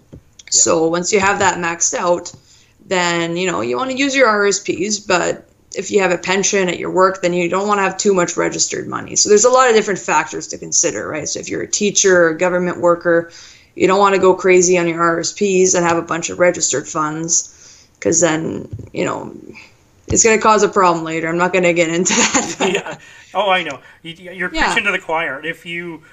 So 0.49 0.87
once 0.87 1.11
you 1.13 1.19
have 1.19 1.39
that 1.39 1.57
maxed 1.57 1.93
out, 1.93 2.33
then 2.85 3.37
you 3.37 3.49
know 3.51 3.61
you 3.61 3.77
want 3.77 3.91
to 3.91 3.97
use 3.97 4.15
your 4.15 4.27
RSPs, 4.27 5.07
but 5.07 5.47
if 5.75 5.91
you 5.91 6.01
have 6.01 6.11
a 6.11 6.17
pension 6.17 6.69
at 6.69 6.79
your 6.79 6.91
work, 6.91 7.21
then 7.21 7.33
you 7.33 7.49
don't 7.49 7.67
want 7.67 7.77
to 7.77 7.83
have 7.83 7.97
too 7.97 8.13
much 8.13 8.37
registered 8.37 8.87
money. 8.87 9.15
So 9.15 9.29
there's 9.29 9.45
a 9.45 9.49
lot 9.49 9.69
of 9.69 9.75
different 9.75 9.99
factors 9.99 10.47
to 10.47 10.57
consider, 10.57 11.07
right? 11.07 11.27
So 11.27 11.39
if 11.39 11.49
you're 11.49 11.61
a 11.61 11.69
teacher 11.69 12.23
or 12.23 12.29
a 12.29 12.37
government 12.37 12.79
worker, 12.79 13.31
you 13.75 13.85
don't 13.85 13.99
want 13.99 14.15
to 14.15 14.21
go 14.21 14.33
crazy 14.33 14.77
on 14.77 14.87
your 14.87 14.99
RSPs 14.99 15.75
and 15.75 15.85
have 15.85 15.97
a 15.97 16.01
bunch 16.01 16.29
of 16.29 16.39
registered 16.39 16.87
funds 16.87 17.53
because 17.99 18.21
then 18.21 18.67
you 18.93 19.05
know 19.05 19.35
it's 20.07 20.24
going 20.24 20.38
to 20.38 20.42
cause 20.42 20.63
a 20.63 20.69
problem 20.69 21.04
later. 21.04 21.27
I'm 21.27 21.38
not 21.38 21.51
going 21.51 21.63
to 21.63 21.74
get 21.74 21.89
into 21.89 22.13
that. 22.13 22.71
yeah. 22.74 22.98
Oh, 23.33 23.50
I 23.50 23.63
know. 23.63 23.81
You're 24.04 24.54
yeah. 24.54 24.68
preaching 24.68 24.86
to 24.86 24.92
the 24.92 24.99
choir. 24.99 25.45
If 25.45 25.66
you, 25.66 26.04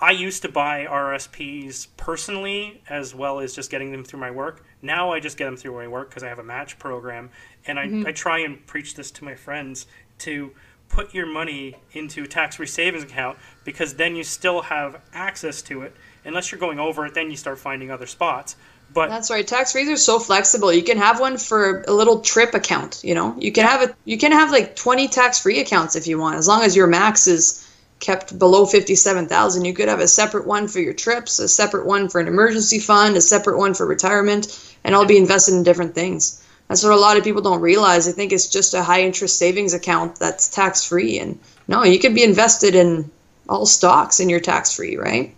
I 0.00 0.10
used 0.10 0.42
to 0.42 0.48
buy 0.48 0.86
RSPs 0.86 1.86
personally 1.96 2.82
as 2.88 3.14
well 3.14 3.40
as 3.40 3.54
just 3.54 3.70
getting 3.70 3.92
them 3.92 4.04
through 4.04 4.20
my 4.20 4.30
work. 4.30 4.64
Now 4.82 5.12
I 5.12 5.20
just 5.20 5.36
get 5.36 5.44
them 5.44 5.56
through 5.56 5.74
my 5.74 5.86
work 5.86 6.10
because 6.10 6.22
I 6.22 6.28
have 6.28 6.38
a 6.38 6.44
match 6.44 6.78
program, 6.78 7.30
and 7.66 7.78
I, 7.78 7.86
mm-hmm. 7.86 8.06
I 8.06 8.12
try 8.12 8.40
and 8.40 8.66
preach 8.66 8.94
this 8.94 9.10
to 9.12 9.24
my 9.24 9.34
friends 9.34 9.86
to 10.20 10.52
put 10.88 11.14
your 11.14 11.26
money 11.26 11.76
into 11.92 12.24
a 12.24 12.26
tax-free 12.26 12.66
savings 12.66 13.04
account 13.04 13.38
because 13.64 13.94
then 13.94 14.16
you 14.16 14.24
still 14.24 14.62
have 14.62 15.00
access 15.12 15.62
to 15.62 15.82
it. 15.82 15.94
Unless 16.24 16.50
you're 16.50 16.58
going 16.58 16.80
over 16.80 17.06
it, 17.06 17.14
then 17.14 17.30
you 17.30 17.36
start 17.36 17.58
finding 17.58 17.90
other 17.90 18.06
spots. 18.06 18.56
But 18.92 19.08
that's 19.08 19.30
right. 19.30 19.46
Tax 19.46 19.72
free 19.72 19.90
are 19.92 19.96
so 19.96 20.18
flexible. 20.18 20.72
You 20.72 20.82
can 20.82 20.98
have 20.98 21.20
one 21.20 21.38
for 21.38 21.82
a 21.86 21.92
little 21.92 22.20
trip 22.20 22.54
account. 22.54 23.00
You 23.04 23.14
know, 23.14 23.36
you 23.38 23.52
can 23.52 23.66
have 23.66 23.88
a 23.88 23.94
you 24.04 24.18
can 24.18 24.32
have 24.32 24.50
like 24.50 24.74
twenty 24.74 25.06
tax 25.06 25.38
free 25.38 25.60
accounts 25.60 25.94
if 25.94 26.06
you 26.06 26.18
want, 26.18 26.36
as 26.36 26.48
long 26.48 26.62
as 26.62 26.74
your 26.74 26.88
max 26.88 27.26
is 27.26 27.66
kept 28.00 28.36
below 28.36 28.66
fifty 28.66 28.96
seven 28.96 29.28
thousand. 29.28 29.64
You 29.64 29.74
could 29.74 29.88
have 29.88 30.00
a 30.00 30.08
separate 30.08 30.46
one 30.46 30.66
for 30.66 30.80
your 30.80 30.94
trips, 30.94 31.38
a 31.38 31.48
separate 31.48 31.86
one 31.86 32.08
for 32.08 32.20
an 32.20 32.26
emergency 32.26 32.80
fund, 32.80 33.16
a 33.16 33.20
separate 33.20 33.58
one 33.58 33.74
for 33.74 33.86
retirement, 33.86 34.74
and 34.82 34.94
all 34.94 35.06
be 35.06 35.18
invested 35.18 35.54
in 35.54 35.62
different 35.62 35.94
things. 35.94 36.44
That's 36.66 36.82
what 36.82 36.92
a 36.92 36.96
lot 36.96 37.16
of 37.16 37.24
people 37.24 37.42
don't 37.42 37.60
realize. 37.60 38.06
They 38.06 38.12
think 38.12 38.32
it's 38.32 38.48
just 38.48 38.74
a 38.74 38.82
high 38.82 39.02
interest 39.02 39.38
savings 39.38 39.74
account 39.74 40.18
that's 40.18 40.48
tax 40.48 40.84
free, 40.84 41.20
and 41.20 41.38
no, 41.68 41.84
you 41.84 42.00
could 42.00 42.14
be 42.14 42.24
invested 42.24 42.74
in 42.74 43.10
all 43.48 43.66
stocks 43.66 44.20
and 44.20 44.30
you're 44.30 44.40
tax 44.40 44.74
free, 44.74 44.96
right? 44.96 45.36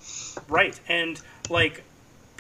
Right, 0.49 0.79
and 0.89 1.21
like 1.51 1.83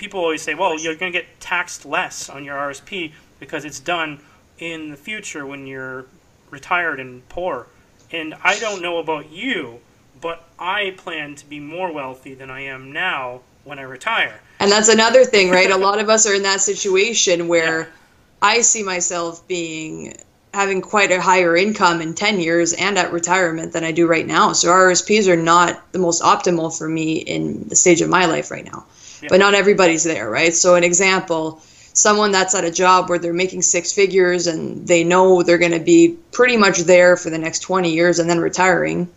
people 0.02 0.18
always 0.18 0.42
say, 0.42 0.52
well, 0.52 0.76
you're 0.76 0.96
going 0.96 1.12
to 1.12 1.16
get 1.16 1.28
taxed 1.38 1.86
less 1.86 2.28
on 2.28 2.42
your 2.42 2.56
RSP 2.56 3.12
because 3.38 3.64
it's 3.64 3.78
done 3.78 4.18
in 4.58 4.90
the 4.90 4.96
future 4.96 5.46
when 5.46 5.64
you're 5.64 6.06
retired 6.50 6.98
and 6.98 7.26
poor. 7.28 7.68
And 8.10 8.34
I 8.42 8.58
don't 8.58 8.82
know 8.82 8.98
about 8.98 9.30
you, 9.30 9.78
but 10.20 10.42
I 10.58 10.94
plan 10.96 11.36
to 11.36 11.46
be 11.46 11.60
more 11.60 11.92
wealthy 11.92 12.34
than 12.34 12.50
I 12.50 12.62
am 12.62 12.90
now 12.90 13.42
when 13.62 13.78
I 13.78 13.82
retire. 13.82 14.40
And 14.58 14.72
that's 14.72 14.88
another 14.88 15.24
thing, 15.24 15.50
right? 15.50 15.70
a 15.70 15.76
lot 15.76 16.00
of 16.00 16.10
us 16.10 16.26
are 16.26 16.34
in 16.34 16.42
that 16.42 16.60
situation 16.60 17.46
where 17.54 17.82
yeah. 17.82 17.86
I 18.42 18.62
see 18.62 18.82
myself 18.82 19.46
being 19.46 20.16
having 20.52 20.82
quite 20.82 21.12
a 21.12 21.20
higher 21.20 21.56
income 21.56 22.00
in 22.00 22.12
10 22.12 22.40
years 22.40 22.72
and 22.72 22.98
at 22.98 23.12
retirement 23.12 23.72
than 23.72 23.84
I 23.84 23.92
do 23.92 24.08
right 24.08 24.26
now. 24.26 24.52
So 24.52 24.68
RSPs 24.68 25.28
are 25.28 25.36
not 25.36 25.92
the 25.92 26.00
most 26.00 26.22
optimal 26.22 26.76
for 26.76 26.88
me 26.88 27.18
in 27.18 27.68
the 27.68 27.76
stage 27.76 28.00
of 28.00 28.10
my 28.10 28.26
life 28.26 28.50
right 28.50 28.64
now 28.64 28.84
but 29.28 29.38
not 29.38 29.54
everybody's 29.54 30.04
there, 30.04 30.28
right? 30.28 30.54
So 30.54 30.74
an 30.74 30.84
example, 30.84 31.62
someone 31.92 32.32
that's 32.32 32.54
at 32.54 32.64
a 32.64 32.70
job 32.70 33.08
where 33.08 33.18
they're 33.18 33.32
making 33.32 33.62
six 33.62 33.92
figures 33.92 34.46
and 34.46 34.86
they 34.86 35.04
know 35.04 35.42
they're 35.42 35.58
going 35.58 35.72
to 35.72 35.80
be 35.80 36.16
pretty 36.32 36.56
much 36.56 36.78
there 36.80 37.16
for 37.16 37.30
the 37.30 37.38
next 37.38 37.60
20 37.60 37.92
years 37.92 38.18
and 38.18 38.28
then 38.28 38.40
retiring, 38.40 39.08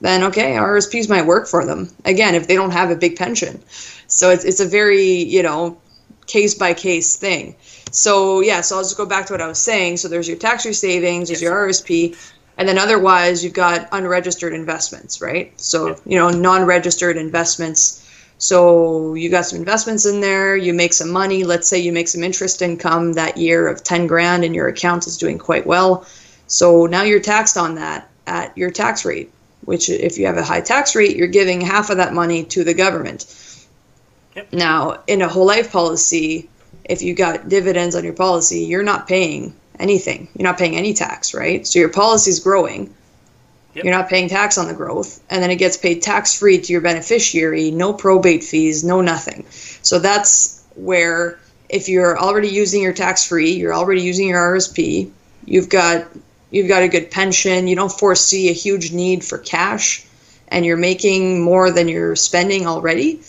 then 0.00 0.24
okay, 0.24 0.52
RSPs 0.52 1.08
might 1.08 1.26
work 1.26 1.46
for 1.46 1.64
them. 1.64 1.90
Again, 2.04 2.34
if 2.34 2.46
they 2.46 2.54
don't 2.54 2.70
have 2.70 2.90
a 2.90 2.96
big 2.96 3.16
pension. 3.16 3.62
So 4.06 4.30
it's, 4.30 4.44
it's 4.44 4.60
a 4.60 4.66
very, 4.66 5.22
you 5.22 5.42
know, 5.42 5.78
case 6.26 6.54
by 6.54 6.74
case 6.74 7.16
thing. 7.16 7.56
So 7.90 8.40
yeah, 8.40 8.60
so 8.60 8.76
I'll 8.76 8.82
just 8.82 8.96
go 8.96 9.06
back 9.06 9.26
to 9.26 9.32
what 9.32 9.40
I 9.40 9.48
was 9.48 9.58
saying. 9.58 9.96
So 9.98 10.08
there's 10.08 10.28
your 10.28 10.38
tax 10.38 10.62
free 10.62 10.72
savings, 10.72 11.28
there's 11.28 11.42
yes. 11.42 11.50
your 11.50 11.68
RSP, 11.68 12.16
and 12.56 12.68
then 12.68 12.78
otherwise 12.78 13.42
you've 13.42 13.52
got 13.52 13.88
unregistered 13.92 14.54
investments, 14.54 15.20
right? 15.20 15.58
So, 15.60 15.98
you 16.04 16.16
know, 16.16 16.30
non 16.30 16.64
registered 16.64 17.16
investments 17.16 17.99
so 18.40 19.12
you 19.12 19.28
got 19.28 19.44
some 19.44 19.58
investments 19.58 20.06
in 20.06 20.22
there, 20.22 20.56
you 20.56 20.72
make 20.72 20.94
some 20.94 21.10
money. 21.10 21.44
Let's 21.44 21.68
say 21.68 21.78
you 21.78 21.92
make 21.92 22.08
some 22.08 22.24
interest 22.24 22.62
income 22.62 23.12
that 23.12 23.36
year 23.36 23.68
of 23.68 23.84
10 23.84 24.06
grand 24.06 24.44
and 24.44 24.54
your 24.54 24.66
account 24.66 25.06
is 25.06 25.18
doing 25.18 25.36
quite 25.36 25.66
well. 25.66 26.06
So 26.46 26.86
now 26.86 27.02
you're 27.02 27.20
taxed 27.20 27.58
on 27.58 27.74
that 27.74 28.08
at 28.26 28.56
your 28.56 28.70
tax 28.70 29.04
rate, 29.04 29.30
which 29.66 29.90
if 29.90 30.16
you 30.16 30.24
have 30.24 30.38
a 30.38 30.42
high 30.42 30.62
tax 30.62 30.96
rate, 30.96 31.16
you're 31.16 31.28
giving 31.28 31.60
half 31.60 31.90
of 31.90 31.98
that 31.98 32.14
money 32.14 32.44
to 32.44 32.64
the 32.64 32.72
government. 32.72 33.26
Yep. 34.34 34.54
Now, 34.54 35.02
in 35.06 35.20
a 35.20 35.28
whole 35.28 35.44
life 35.44 35.70
policy, 35.70 36.48
if 36.82 37.02
you 37.02 37.12
got 37.12 37.50
dividends 37.50 37.94
on 37.94 38.04
your 38.04 38.14
policy, 38.14 38.60
you're 38.60 38.82
not 38.82 39.06
paying 39.06 39.54
anything. 39.78 40.28
You're 40.34 40.48
not 40.48 40.56
paying 40.56 40.76
any 40.76 40.94
tax, 40.94 41.34
right? 41.34 41.66
So 41.66 41.78
your 41.78 41.90
policy 41.90 42.30
is 42.30 42.40
growing 42.40 42.94
Yep. 43.74 43.84
You're 43.84 43.94
not 43.94 44.08
paying 44.08 44.28
tax 44.28 44.58
on 44.58 44.66
the 44.66 44.74
growth, 44.74 45.20
and 45.30 45.40
then 45.40 45.50
it 45.50 45.56
gets 45.56 45.76
paid 45.76 46.02
tax 46.02 46.36
free 46.36 46.58
to 46.58 46.72
your 46.72 46.80
beneficiary, 46.80 47.70
no 47.70 47.92
probate 47.92 48.42
fees, 48.42 48.82
no 48.82 49.00
nothing. 49.00 49.46
So 49.50 50.00
that's 50.00 50.64
where 50.74 51.38
if 51.68 51.88
you're 51.88 52.18
already 52.18 52.48
using 52.48 52.82
your 52.82 52.92
tax 52.92 53.24
free, 53.24 53.52
you're 53.52 53.74
already 53.74 54.02
using 54.02 54.28
your 54.28 54.40
RSP, 54.40 55.10
you've 55.44 55.68
got 55.68 56.06
you've 56.50 56.66
got 56.66 56.82
a 56.82 56.88
good 56.88 57.12
pension, 57.12 57.68
you 57.68 57.76
don't 57.76 57.92
foresee 57.92 58.48
a 58.48 58.52
huge 58.52 58.90
need 58.90 59.24
for 59.24 59.38
cash, 59.38 60.04
and 60.48 60.66
you're 60.66 60.76
making 60.76 61.40
more 61.40 61.70
than 61.70 61.86
you're 61.86 62.16
spending 62.16 62.66
already, 62.66 63.20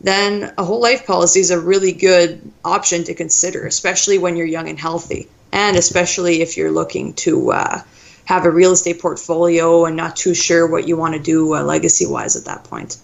then 0.00 0.52
a 0.56 0.64
whole 0.64 0.80
life 0.80 1.06
policy 1.06 1.40
is 1.40 1.50
a 1.50 1.58
really 1.58 1.90
good 1.92 2.40
option 2.64 3.02
to 3.04 3.14
consider, 3.14 3.66
especially 3.66 4.18
when 4.18 4.36
you're 4.36 4.46
young 4.46 4.68
and 4.68 4.78
healthy, 4.78 5.28
and 5.52 5.76
especially 5.76 6.40
if 6.40 6.56
you're 6.56 6.70
looking 6.70 7.14
to 7.14 7.50
uh, 7.50 7.82
have 8.28 8.44
a 8.44 8.50
real 8.50 8.72
estate 8.72 9.00
portfolio 9.00 9.86
and 9.86 9.96
not 9.96 10.14
too 10.14 10.34
sure 10.34 10.66
what 10.66 10.86
you 10.86 10.98
want 10.98 11.14
to 11.14 11.18
do 11.18 11.54
uh, 11.54 11.62
legacy 11.62 12.04
wise 12.04 12.36
at 12.36 12.44
that 12.44 12.62
point. 12.62 12.98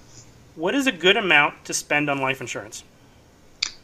What 0.55 0.75
is 0.75 0.87
a 0.87 0.93
good 0.93 1.17
amount 1.17 1.65
to 1.65 1.73
spend 1.73 2.11
on 2.11 2.21
life 2.21 2.43
insurance? 2.43 2.85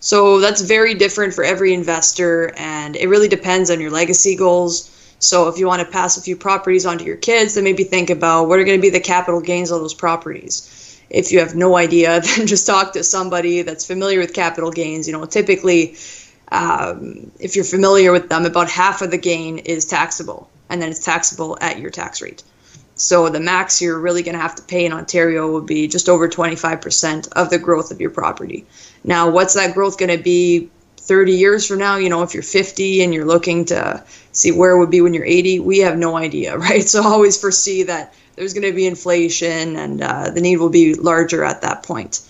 So 0.01 0.39
that's 0.39 0.61
very 0.61 0.93
different 0.93 1.33
for 1.33 1.43
every 1.43 1.73
investor, 1.73 2.53
and 2.59 2.95
it 2.95 3.09
really 3.09 3.29
depends 3.29 3.71
on 3.71 3.81
your 3.81 3.91
legacy 3.91 4.37
goals. 4.37 4.91
So 5.19 5.49
if 5.49 5.57
you 5.57 5.67
want 5.67 5.81
to 5.81 5.91
pass 5.91 6.19
a 6.19 6.21
few 6.21 6.37
properties 6.37 6.85
onto 6.85 7.05
your 7.05 7.17
kids, 7.17 7.55
then 7.55 7.65
maybe 7.65 7.85
think 7.85 8.11
about 8.11 8.47
what 8.47 8.59
are 8.59 8.65
going 8.65 8.79
to 8.79 8.83
be 8.83 8.91
the 8.91 9.01
capital 9.01 9.41
gains 9.41 9.73
on 9.73 9.81
those 9.81 9.95
properties. 9.95 11.01
If 11.09 11.33
you 11.33 11.39
have 11.39 11.55
no 11.55 11.75
idea, 11.75 12.21
then 12.37 12.49
just 12.49 12.67
talk 12.67 12.93
to 12.93 13.03
somebody 13.03 13.63
that's 13.63 13.87
familiar 13.87 14.19
with 14.19 14.35
capital 14.35 14.71
gains. 14.71 15.07
You 15.07 15.15
know, 15.15 15.25
typically, 15.25 15.97
um, 16.53 17.31
if 17.41 17.57
you're 17.57 17.65
familiar 17.65 18.13
with 18.13 18.29
them, 18.29 18.45
about 18.45 18.69
half 18.69 19.01
of 19.01 19.11
the 19.11 19.17
gain 19.17 19.57
is 19.57 19.87
taxable 19.87 20.51
and 20.71 20.81
then 20.81 20.91
it's 20.91 21.05
taxable 21.05 21.59
at 21.61 21.79
your 21.79 21.91
tax 21.91 22.23
rate. 22.23 22.43
So 22.95 23.29
the 23.29 23.41
max 23.41 23.81
you're 23.81 23.99
really 23.99 24.23
going 24.23 24.35
to 24.35 24.41
have 24.41 24.55
to 24.57 24.63
pay 24.63 24.85
in 24.85 24.93
Ontario 24.93 25.53
would 25.53 25.67
be 25.67 25.89
just 25.89 26.09
over 26.09 26.29
25% 26.29 27.33
of 27.33 27.51
the 27.51 27.59
growth 27.59 27.91
of 27.91 28.01
your 28.01 28.11
property. 28.11 28.67
Now, 29.05 29.31
what's 29.31 29.55
that 29.55 29.75
growth 29.75 29.99
going 29.99 30.17
to 30.17 30.23
be 30.23 30.71
30 30.99 31.33
years 31.33 31.67
from 31.67 31.79
now? 31.79 31.97
You 31.97 32.11
know, 32.11 32.23
if 32.23 32.35
you're 32.35 32.43
50 32.43 33.03
and 33.03 33.15
you're 33.15 33.25
looking 33.25 33.65
to 33.67 34.05
see 34.33 34.53
where 34.53 34.73
it 34.73 34.79
would 34.79 34.91
be 34.91 35.01
when 35.01 35.15
you're 35.15 35.25
80, 35.25 35.61
we 35.61 35.79
have 35.79 35.97
no 35.97 36.17
idea, 36.17 36.59
right? 36.69 36.87
So 36.87 37.03
always 37.03 37.41
foresee 37.41 37.85
that 37.85 38.15
there's 38.37 38.53
going 38.53 38.69
to 38.69 38.77
be 38.77 38.87
inflation 38.87 39.77
and 39.77 40.03
uh, 40.03 40.31
the 40.31 40.41
need 40.41 40.59
will 40.59 40.69
be 40.71 40.95
larger 40.95 41.43
at 41.43 41.63
that 41.63 41.83
point. 41.83 42.21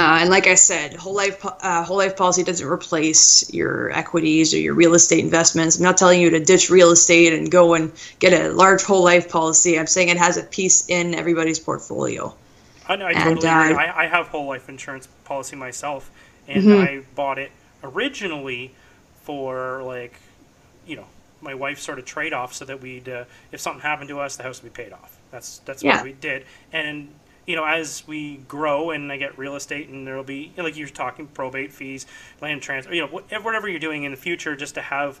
Uh, 0.00 0.20
and 0.22 0.30
like 0.30 0.46
I 0.46 0.54
said, 0.54 0.94
whole 0.94 1.14
life 1.14 1.44
uh, 1.44 1.84
whole 1.84 1.98
life 1.98 2.16
policy 2.16 2.42
doesn't 2.42 2.66
replace 2.66 3.52
your 3.52 3.90
equities 3.90 4.54
or 4.54 4.56
your 4.56 4.72
real 4.72 4.94
estate 4.94 5.22
investments. 5.22 5.76
I'm 5.76 5.82
not 5.82 5.98
telling 5.98 6.22
you 6.22 6.30
to 6.30 6.40
ditch 6.40 6.70
real 6.70 6.90
estate 6.90 7.34
and 7.34 7.50
go 7.50 7.74
and 7.74 7.92
get 8.18 8.32
a 8.32 8.48
large 8.48 8.82
whole 8.82 9.04
life 9.04 9.28
policy. 9.28 9.78
I'm 9.78 9.86
saying 9.86 10.08
it 10.08 10.16
has 10.16 10.38
a 10.38 10.42
piece 10.42 10.88
in 10.88 11.14
everybody's 11.14 11.58
portfolio. 11.58 12.34
I, 12.88 12.94
I 12.94 13.10
and, 13.10 13.18
totally 13.18 13.48
uh, 13.48 13.64
agree. 13.64 13.76
I, 13.76 14.04
I, 14.04 14.06
have 14.06 14.28
whole 14.28 14.46
life 14.46 14.70
insurance 14.70 15.06
policy 15.24 15.54
myself, 15.54 16.10
and 16.48 16.64
mm-hmm. 16.64 16.80
I 16.80 17.02
bought 17.14 17.38
it 17.38 17.52
originally 17.84 18.72
for 19.24 19.82
like, 19.82 20.14
you 20.86 20.96
know, 20.96 21.06
my 21.42 21.52
wife's 21.52 21.82
sort 21.82 21.98
of 21.98 22.06
trade 22.06 22.32
off 22.32 22.54
so 22.54 22.64
that 22.64 22.80
we'd 22.80 23.06
uh, 23.06 23.24
if 23.52 23.60
something 23.60 23.82
happened 23.82 24.08
to 24.08 24.18
us, 24.18 24.36
the 24.36 24.44
house 24.44 24.62
would 24.62 24.72
be 24.72 24.82
paid 24.82 24.94
off. 24.94 25.18
That's 25.30 25.58
that's 25.66 25.82
yeah. 25.82 25.96
what 25.96 26.04
we 26.04 26.12
did, 26.14 26.46
and 26.72 27.08
you 27.46 27.56
know, 27.56 27.64
as 27.64 28.06
we 28.06 28.36
grow 28.48 28.90
and 28.90 29.10
I 29.10 29.16
get 29.16 29.38
real 29.38 29.56
estate 29.56 29.88
and 29.88 30.06
there'll 30.06 30.22
be, 30.22 30.52
you 30.54 30.56
know, 30.56 30.64
like 30.64 30.76
you're 30.76 30.88
talking 30.88 31.26
probate 31.26 31.72
fees, 31.72 32.06
land 32.40 32.62
transfer, 32.62 32.94
you 32.94 33.02
know, 33.02 33.08
whatever 33.08 33.68
you're 33.68 33.80
doing 33.80 34.04
in 34.04 34.10
the 34.10 34.16
future, 34.16 34.54
just 34.54 34.74
to 34.74 34.82
have 34.82 35.20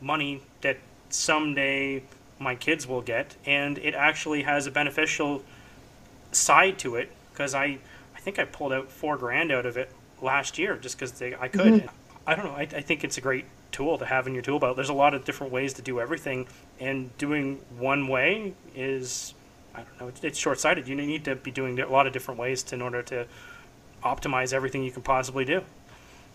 money 0.00 0.42
that 0.62 0.78
someday 1.10 2.02
my 2.38 2.54
kids 2.54 2.86
will 2.86 3.02
get, 3.02 3.36
and 3.46 3.78
it 3.78 3.94
actually 3.94 4.42
has 4.42 4.66
a 4.66 4.70
beneficial 4.70 5.42
side 6.32 6.78
to 6.78 6.96
it 6.96 7.10
because 7.32 7.54
I, 7.54 7.78
I 8.14 8.20
think 8.20 8.38
I 8.38 8.44
pulled 8.44 8.72
out 8.72 8.90
four 8.90 9.16
grand 9.16 9.50
out 9.50 9.66
of 9.66 9.76
it 9.76 9.90
last 10.22 10.58
year 10.58 10.76
just 10.76 10.98
because 10.98 11.20
I 11.22 11.48
could. 11.48 11.72
Mm-hmm. 11.72 11.88
I 12.26 12.34
don't 12.34 12.44
know. 12.44 12.52
I, 12.52 12.62
I 12.62 12.82
think 12.82 13.04
it's 13.04 13.16
a 13.16 13.22
great 13.22 13.46
tool 13.72 13.96
to 13.98 14.04
have 14.04 14.26
in 14.26 14.34
your 14.34 14.42
tool 14.42 14.58
belt. 14.58 14.76
There's 14.76 14.88
a 14.90 14.94
lot 14.94 15.14
of 15.14 15.24
different 15.24 15.52
ways 15.52 15.72
to 15.74 15.82
do 15.82 16.00
everything, 16.00 16.46
and 16.78 17.16
doing 17.18 17.60
one 17.78 18.08
way 18.08 18.54
is 18.74 19.34
I 19.74 19.78
don't 19.78 20.00
know. 20.00 20.08
It's, 20.08 20.24
it's 20.24 20.38
short 20.38 20.58
sighted. 20.58 20.88
You 20.88 20.96
need 20.96 21.24
to 21.24 21.36
be 21.36 21.50
doing 21.50 21.78
a 21.80 21.88
lot 21.88 22.06
of 22.06 22.12
different 22.12 22.40
ways 22.40 22.62
to, 22.64 22.74
in 22.74 22.82
order 22.82 23.02
to 23.04 23.26
optimize 24.02 24.52
everything 24.52 24.82
you 24.82 24.90
can 24.90 25.02
possibly 25.02 25.44
do. 25.44 25.62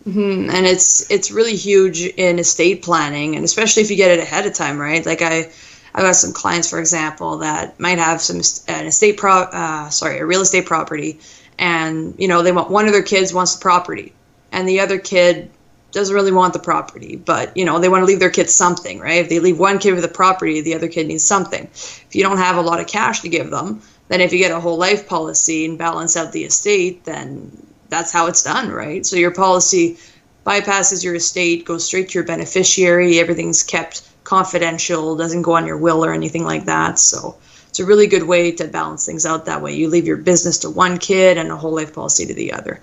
Mm-hmm. 0.06 0.50
And 0.50 0.66
it's 0.66 1.10
it's 1.10 1.30
really 1.30 1.56
huge 1.56 2.02
in 2.02 2.38
estate 2.38 2.82
planning, 2.82 3.36
and 3.36 3.44
especially 3.44 3.82
if 3.82 3.90
you 3.90 3.96
get 3.96 4.10
it 4.10 4.18
ahead 4.18 4.46
of 4.46 4.52
time, 4.52 4.78
right? 4.78 5.04
Like 5.04 5.22
I, 5.22 5.50
I've 5.94 6.02
got 6.02 6.16
some 6.16 6.32
clients, 6.32 6.68
for 6.68 6.78
example, 6.78 7.38
that 7.38 7.78
might 7.80 7.98
have 7.98 8.20
some 8.20 8.42
an 8.68 8.86
estate 8.86 9.16
pro, 9.16 9.42
uh, 9.44 9.88
sorry, 9.88 10.18
a 10.18 10.26
real 10.26 10.42
estate 10.42 10.66
property, 10.66 11.20
and 11.58 12.14
you 12.18 12.28
know 12.28 12.42
they 12.42 12.52
want 12.52 12.70
one 12.70 12.86
of 12.86 12.92
their 12.92 13.02
kids 13.02 13.32
wants 13.32 13.54
the 13.54 13.62
property, 13.62 14.12
and 14.52 14.68
the 14.68 14.80
other 14.80 14.98
kid 14.98 15.50
doesn't 15.94 16.14
really 16.14 16.32
want 16.32 16.52
the 16.52 16.58
property, 16.58 17.16
but 17.16 17.56
you 17.56 17.64
know 17.64 17.78
they 17.78 17.88
want 17.88 18.02
to 18.02 18.06
leave 18.06 18.20
their 18.20 18.30
kids 18.30 18.54
something, 18.54 18.98
right? 18.98 19.22
If 19.22 19.28
they 19.28 19.38
leave 19.38 19.58
one 19.58 19.78
kid 19.78 19.92
with 19.92 20.02
the 20.02 20.08
property, 20.08 20.60
the 20.60 20.74
other 20.74 20.88
kid 20.88 21.06
needs 21.06 21.24
something. 21.24 21.64
If 21.64 22.08
you 22.12 22.22
don't 22.22 22.38
have 22.38 22.56
a 22.56 22.62
lot 22.62 22.80
of 22.80 22.86
cash 22.86 23.20
to 23.20 23.28
give 23.28 23.50
them, 23.50 23.80
then 24.08 24.20
if 24.20 24.32
you 24.32 24.38
get 24.38 24.50
a 24.50 24.60
whole 24.60 24.76
life 24.76 25.08
policy 25.08 25.64
and 25.64 25.78
balance 25.78 26.16
out 26.16 26.32
the 26.32 26.44
estate, 26.44 27.04
then 27.04 27.66
that's 27.88 28.12
how 28.12 28.26
it's 28.26 28.42
done, 28.42 28.70
right? 28.70 29.06
So 29.06 29.16
your 29.16 29.30
policy 29.30 29.96
bypasses 30.44 31.02
your 31.02 31.14
estate, 31.14 31.64
goes 31.64 31.86
straight 31.86 32.10
to 32.10 32.18
your 32.18 32.26
beneficiary. 32.26 33.18
Everything's 33.18 33.62
kept 33.62 34.02
confidential, 34.24 35.16
doesn't 35.16 35.42
go 35.42 35.52
on 35.52 35.66
your 35.66 35.78
will 35.78 36.04
or 36.04 36.12
anything 36.12 36.44
like 36.44 36.64
that. 36.64 36.98
So 36.98 37.36
it's 37.68 37.78
a 37.78 37.86
really 37.86 38.08
good 38.08 38.24
way 38.24 38.52
to 38.52 38.66
balance 38.66 39.06
things 39.06 39.24
out 39.24 39.46
that 39.46 39.62
way. 39.62 39.74
You 39.74 39.88
leave 39.88 40.06
your 40.06 40.16
business 40.16 40.58
to 40.58 40.70
one 40.70 40.98
kid 40.98 41.38
and 41.38 41.50
a 41.50 41.56
whole 41.56 41.74
life 41.74 41.94
policy 41.94 42.26
to 42.26 42.34
the 42.34 42.52
other. 42.52 42.80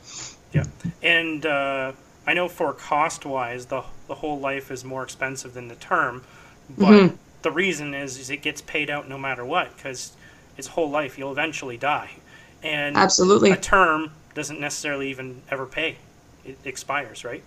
Yeah, 0.54 0.64
and. 1.04 1.46
Uh 1.46 1.92
I 2.32 2.34
know 2.34 2.48
for 2.48 2.72
cost 2.72 3.26
wise, 3.26 3.66
the 3.66 3.84
the 4.08 4.16
whole 4.16 4.40
life 4.40 4.72
is 4.72 4.86
more 4.86 5.04
expensive 5.04 5.54
than 5.54 5.68
the 5.68 5.76
term, 5.76 6.24
but 6.78 6.88
mm-hmm. 6.88 7.16
the 7.42 7.52
reason 7.52 7.94
is, 7.94 8.18
is 8.18 8.30
it 8.30 8.42
gets 8.42 8.62
paid 8.62 8.90
out 8.90 9.10
no 9.10 9.18
matter 9.18 9.44
what 9.44 9.76
because 9.76 10.14
it's 10.58 10.68
whole 10.68 10.90
life. 10.90 11.18
You'll 11.18 11.34
eventually 11.34 11.76
die, 11.76 12.12
and 12.64 12.96
absolutely 12.96 13.52
a 13.52 13.58
term 13.58 14.14
doesn't 14.34 14.62
necessarily 14.62 15.10
even 15.10 15.42
ever 15.52 15.66
pay. 15.66 15.98
It 16.46 16.58
expires, 16.64 17.26
right? 17.26 17.44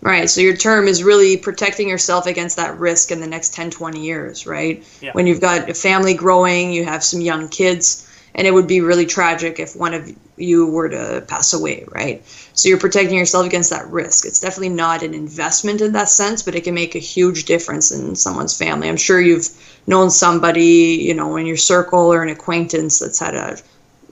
Right. 0.00 0.28
So 0.28 0.40
your 0.40 0.56
term 0.56 0.88
is 0.88 1.04
really 1.04 1.36
protecting 1.36 1.88
yourself 1.88 2.26
against 2.26 2.56
that 2.56 2.80
risk 2.80 3.12
in 3.12 3.20
the 3.20 3.28
next 3.28 3.54
10, 3.54 3.70
20 3.70 4.00
years, 4.00 4.48
right? 4.48 4.84
Yeah. 5.00 5.12
When 5.12 5.28
you've 5.28 5.40
got 5.40 5.70
a 5.70 5.74
family 5.74 6.14
growing, 6.14 6.72
you 6.72 6.84
have 6.84 7.04
some 7.04 7.20
young 7.20 7.48
kids, 7.48 8.11
and 8.34 8.46
it 8.46 8.54
would 8.54 8.66
be 8.66 8.80
really 8.80 9.06
tragic 9.06 9.58
if 9.58 9.76
one 9.76 9.94
of 9.94 10.10
you 10.36 10.66
were 10.66 10.88
to 10.88 11.24
pass 11.28 11.52
away, 11.52 11.84
right? 11.88 12.24
So 12.54 12.68
you're 12.68 12.78
protecting 12.78 13.18
yourself 13.18 13.46
against 13.46 13.70
that 13.70 13.86
risk. 13.88 14.24
It's 14.24 14.40
definitely 14.40 14.70
not 14.70 15.02
an 15.02 15.14
investment 15.14 15.80
in 15.80 15.92
that 15.92 16.08
sense, 16.08 16.42
but 16.42 16.54
it 16.54 16.64
can 16.64 16.74
make 16.74 16.94
a 16.94 17.00
huge 17.00 17.44
difference 17.44 17.92
in 17.92 18.16
someone's 18.16 18.56
family. 18.56 18.88
I'm 18.88 18.96
sure 18.96 19.20
you've 19.20 19.48
known 19.86 20.10
somebody, 20.10 20.98
you 21.02 21.14
know, 21.14 21.36
in 21.36 21.46
your 21.46 21.56
circle 21.56 22.12
or 22.12 22.22
an 22.22 22.28
acquaintance 22.28 22.98
that's 22.98 23.18
had 23.18 23.34
a 23.34 23.58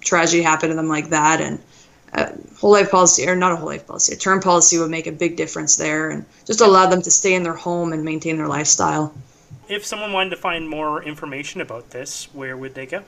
tragedy 0.01 0.43
happen 0.43 0.71
to 0.71 0.75
them 0.75 0.89
like 0.89 1.11
that, 1.11 1.41
and 1.41 1.61
a 2.13 2.33
whole 2.57 2.73
life 2.73 2.91
policy 2.91 3.29
or 3.29 3.37
not 3.37 3.53
a 3.53 3.57
whole 3.57 3.69
life 3.69 3.87
policy, 3.87 4.15
a 4.15 4.17
term 4.17 4.41
policy 4.41 4.79
would 4.79 4.91
make 4.91 5.07
a 5.07 5.13
big 5.13 5.37
difference 5.37 5.77
there, 5.77 6.11
and 6.11 6.25
just 6.45 6.61
allow 6.61 6.87
them 6.89 7.03
to 7.03 7.11
stay 7.11 7.35
in 7.35 7.43
their 7.43 7.55
home 7.55 7.93
and 7.93 8.05
maintain 8.05 8.37
their 8.37 8.49
lifestyle. 8.49 9.15
If 9.69 9.87
someone 9.87 10.13
wanted 10.13 10.31
to 10.31 10.37
find 10.37 10.69
more 10.69 11.03
information 11.03 11.61
about 11.61 11.91
this, 11.91 12.33
where 12.35 12.57
would 12.57 12.75
they 12.75 12.87
go? 12.87 13.05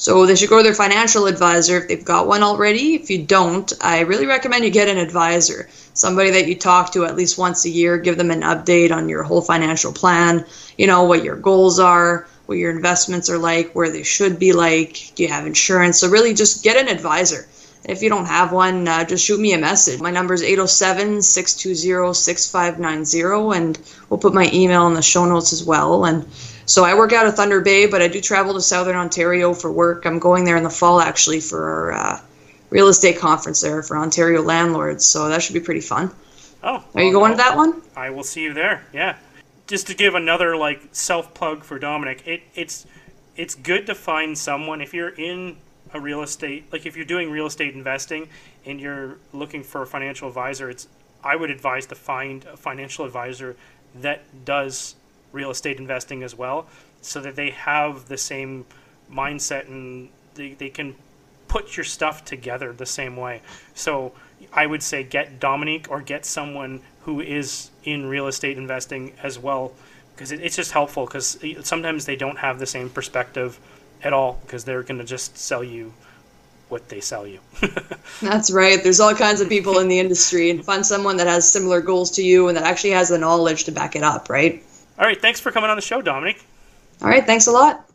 So 0.00 0.24
they 0.24 0.34
should 0.34 0.48
go 0.48 0.56
to 0.56 0.62
their 0.62 0.72
financial 0.72 1.26
advisor 1.26 1.76
if 1.76 1.88
they've 1.88 2.02
got 2.02 2.26
one 2.26 2.42
already. 2.42 2.94
If 2.94 3.10
you 3.10 3.22
don't, 3.22 3.70
I 3.82 4.00
really 4.00 4.24
recommend 4.24 4.64
you 4.64 4.70
get 4.70 4.88
an 4.88 4.96
advisor, 4.96 5.68
somebody 5.92 6.30
that 6.30 6.48
you 6.48 6.54
talk 6.54 6.94
to 6.94 7.04
at 7.04 7.16
least 7.16 7.36
once 7.36 7.66
a 7.66 7.68
year, 7.68 7.98
give 7.98 8.16
them 8.16 8.30
an 8.30 8.40
update 8.40 8.92
on 8.92 9.10
your 9.10 9.22
whole 9.22 9.42
financial 9.42 9.92
plan, 9.92 10.46
you 10.78 10.86
know, 10.86 11.02
what 11.02 11.22
your 11.22 11.36
goals 11.36 11.78
are, 11.78 12.26
what 12.46 12.56
your 12.56 12.70
investments 12.70 13.28
are 13.28 13.36
like, 13.36 13.74
where 13.74 13.90
they 13.90 14.02
should 14.02 14.38
be 14.38 14.54
like, 14.54 15.12
do 15.16 15.22
you 15.22 15.28
have 15.28 15.46
insurance? 15.46 16.00
So 16.00 16.08
really 16.08 16.32
just 16.32 16.64
get 16.64 16.78
an 16.78 16.88
advisor. 16.88 17.46
If 17.84 18.00
you 18.02 18.08
don't 18.08 18.24
have 18.24 18.52
one, 18.52 18.88
uh, 18.88 19.04
just 19.04 19.26
shoot 19.26 19.38
me 19.38 19.52
a 19.52 19.58
message. 19.58 20.00
My 20.00 20.10
number 20.10 20.32
is 20.32 20.42
807 20.42 21.20
620 21.20 22.14
6590, 22.14 23.54
and 23.54 23.78
we'll 24.08 24.18
put 24.18 24.32
my 24.32 24.48
email 24.50 24.86
in 24.86 24.94
the 24.94 25.02
show 25.02 25.26
notes 25.26 25.52
as 25.52 25.62
well. 25.62 26.06
And 26.06 26.26
so 26.70 26.84
I 26.84 26.94
work 26.94 27.12
out 27.12 27.26
of 27.26 27.34
Thunder 27.34 27.60
Bay, 27.60 27.86
but 27.86 28.00
I 28.00 28.06
do 28.06 28.20
travel 28.20 28.54
to 28.54 28.60
Southern 28.60 28.94
Ontario 28.94 29.52
for 29.54 29.72
work. 29.72 30.06
I'm 30.06 30.20
going 30.20 30.44
there 30.44 30.56
in 30.56 30.62
the 30.62 30.70
fall 30.70 31.00
actually 31.00 31.40
for 31.40 31.68
our 31.68 31.92
uh, 31.92 32.20
real 32.70 32.86
estate 32.86 33.18
conference 33.18 33.60
there 33.60 33.82
for 33.82 33.96
Ontario 33.96 34.40
landlords. 34.40 35.04
So 35.04 35.28
that 35.28 35.42
should 35.42 35.54
be 35.54 35.60
pretty 35.60 35.80
fun. 35.80 36.12
Oh, 36.62 36.84
are 36.94 37.02
you 37.02 37.12
going 37.12 37.32
to 37.32 37.36
that 37.38 37.56
one? 37.56 37.82
I 37.96 38.10
will 38.10 38.22
see 38.22 38.42
you 38.42 38.54
there. 38.54 38.84
Yeah. 38.92 39.16
Just 39.66 39.88
to 39.88 39.94
give 39.94 40.14
another 40.14 40.56
like 40.56 40.82
self 40.92 41.34
plug 41.34 41.64
for 41.64 41.76
Dominique, 41.80 42.22
it, 42.24 42.42
it's 42.54 42.86
it's 43.34 43.56
good 43.56 43.86
to 43.86 43.94
find 43.96 44.38
someone 44.38 44.80
if 44.80 44.94
you're 44.94 45.08
in 45.08 45.56
a 45.92 46.00
real 46.00 46.22
estate 46.22 46.72
like 46.72 46.86
if 46.86 46.94
you're 46.96 47.04
doing 47.04 47.32
real 47.32 47.46
estate 47.46 47.74
investing 47.74 48.28
and 48.64 48.80
you're 48.80 49.18
looking 49.32 49.64
for 49.64 49.82
a 49.82 49.86
financial 49.86 50.28
advisor. 50.28 50.70
It's 50.70 50.86
I 51.24 51.34
would 51.34 51.50
advise 51.50 51.86
to 51.86 51.96
find 51.96 52.44
a 52.44 52.56
financial 52.56 53.04
advisor 53.04 53.56
that 53.96 54.44
does 54.44 54.94
real 55.32 55.50
estate 55.50 55.78
investing 55.78 56.22
as 56.22 56.34
well, 56.34 56.66
so 57.02 57.20
that 57.20 57.36
they 57.36 57.50
have 57.50 58.06
the 58.06 58.18
same 58.18 58.66
mindset 59.12 59.68
and 59.68 60.08
they, 60.34 60.52
they 60.52 60.68
can 60.68 60.94
put 61.48 61.76
your 61.76 61.84
stuff 61.84 62.24
together 62.24 62.72
the 62.72 62.86
same 62.86 63.16
way. 63.16 63.42
So 63.74 64.12
I 64.52 64.66
would 64.66 64.82
say 64.82 65.02
get 65.02 65.40
Dominique 65.40 65.86
or 65.90 66.00
get 66.00 66.24
someone 66.24 66.80
who 67.02 67.20
is 67.20 67.70
in 67.84 68.06
real 68.06 68.28
estate 68.28 68.56
investing 68.56 69.12
as 69.22 69.38
well, 69.38 69.72
because 70.14 70.32
it, 70.32 70.40
it's 70.40 70.56
just 70.56 70.72
helpful. 70.72 71.06
Because 71.06 71.38
sometimes 71.62 72.06
they 72.06 72.16
don't 72.16 72.38
have 72.38 72.58
the 72.58 72.66
same 72.66 72.88
perspective 72.88 73.58
at 74.02 74.12
all, 74.12 74.38
because 74.46 74.64
they're 74.64 74.82
going 74.82 74.98
to 74.98 75.04
just 75.04 75.36
sell 75.36 75.64
you 75.64 75.92
what 76.68 76.88
they 76.88 77.00
sell 77.00 77.26
you. 77.26 77.40
That's 78.22 78.52
right. 78.52 78.80
There's 78.80 79.00
all 79.00 79.14
kinds 79.14 79.40
of 79.40 79.48
people 79.48 79.80
in 79.80 79.88
the 79.88 79.98
industry, 79.98 80.50
and 80.50 80.64
find 80.64 80.86
someone 80.86 81.16
that 81.16 81.26
has 81.26 81.50
similar 81.50 81.80
goals 81.80 82.12
to 82.12 82.22
you 82.22 82.48
and 82.48 82.56
that 82.56 82.64
actually 82.64 82.90
has 82.90 83.08
the 83.08 83.18
knowledge 83.18 83.64
to 83.64 83.72
back 83.72 83.96
it 83.96 84.04
up, 84.04 84.30
right? 84.30 84.62
All 85.00 85.06
right. 85.06 85.20
Thanks 85.20 85.40
for 85.40 85.50
coming 85.50 85.70
on 85.70 85.76
the 85.76 85.82
show, 85.82 86.02
Dominique. 86.02 86.44
All 87.02 87.08
right. 87.08 87.24
Thanks 87.24 87.46
a 87.46 87.50
lot. 87.50 87.89